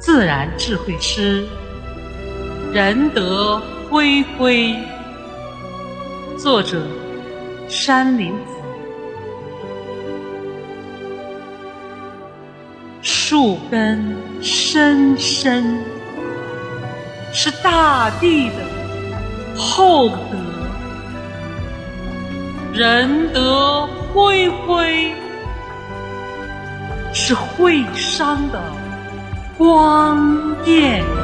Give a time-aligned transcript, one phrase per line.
[0.00, 1.46] 自然智慧诗，
[2.72, 3.60] 仁德
[3.90, 4.74] 恢恢。
[6.38, 6.80] 作者：
[7.68, 8.54] 山林子。
[13.02, 15.84] 树根深深，
[17.30, 18.54] 是大地的
[19.54, 20.14] 厚德；
[22.72, 25.12] 仁德恢恢，
[27.12, 28.58] 是会商的。
[29.60, 31.19] 光焰。